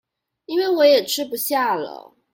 [0.47, 2.15] 因為我也吃不下了